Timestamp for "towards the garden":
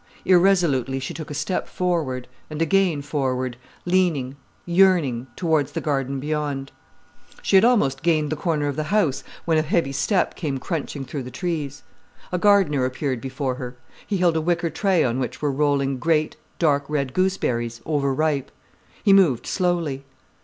5.35-6.19